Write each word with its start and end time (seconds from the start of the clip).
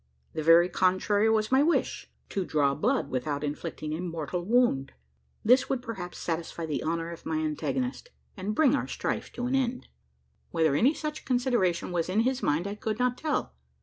The 0.33 0.41
very 0.41 0.67
contrary 0.67 1.29
was 1.29 1.51
my 1.51 1.61
wish 1.61 2.09
to 2.29 2.43
draw 2.43 2.73
blood 2.73 3.11
without 3.11 3.43
inflicting 3.43 3.93
a 3.93 4.01
mortal 4.01 4.43
wound. 4.43 4.93
This 5.45 5.69
would 5.69 5.83
perhaps 5.83 6.17
satisfy 6.17 6.65
the 6.65 6.81
honour 6.83 7.11
of 7.11 7.23
my 7.23 7.37
antagonist, 7.37 8.09
and 8.35 8.55
bring 8.55 8.73
our 8.75 8.87
strife 8.87 9.31
to 9.33 9.45
an 9.45 9.53
end. 9.53 9.89
Whether 10.49 10.73
any 10.73 10.95
such 10.95 11.23
consideration 11.23 11.91
was 11.91 12.09
in 12.09 12.21
his 12.21 12.41
mind, 12.41 12.65
I 12.65 12.73
could 12.73 12.97
not 12.97 13.15
tell. 13.15 13.53